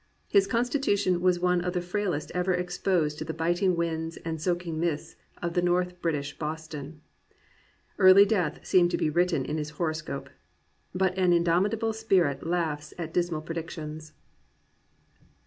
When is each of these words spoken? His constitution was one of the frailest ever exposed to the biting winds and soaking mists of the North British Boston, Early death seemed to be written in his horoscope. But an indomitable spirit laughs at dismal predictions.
His 0.27 0.47
constitution 0.47 1.21
was 1.21 1.39
one 1.39 1.61
of 1.61 1.73
the 1.73 1.79
frailest 1.81 2.31
ever 2.33 2.55
exposed 2.55 3.19
to 3.19 3.23
the 3.23 3.35
biting 3.35 3.75
winds 3.75 4.17
and 4.25 4.41
soaking 4.41 4.79
mists 4.79 5.15
of 5.43 5.53
the 5.53 5.61
North 5.61 6.01
British 6.01 6.39
Boston, 6.39 7.01
Early 7.99 8.25
death 8.25 8.65
seemed 8.65 8.89
to 8.89 8.97
be 8.97 9.11
written 9.11 9.45
in 9.45 9.57
his 9.57 9.69
horoscope. 9.77 10.31
But 10.95 11.15
an 11.19 11.33
indomitable 11.33 11.93
spirit 11.93 12.43
laughs 12.43 12.95
at 12.97 13.13
dismal 13.13 13.43
predictions. 13.43 14.13